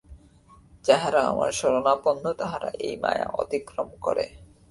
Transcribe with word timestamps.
যাহারা 0.85 1.21
আমার 1.27 1.51
শরণাপন্ন, 1.51 2.25
তাহারা 2.33 2.69
এই 2.79 2.95
মায়া 2.97 3.27
অতিক্রম 3.33 3.89
করে। 4.01 4.25